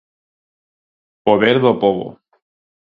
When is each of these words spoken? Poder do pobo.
Poder 1.27 1.55
do 1.63 1.71
pobo. 1.81 2.07